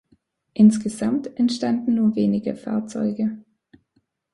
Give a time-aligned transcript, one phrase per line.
[0.55, 3.37] Insgesamt entstanden nur wenige Fahrzeuge.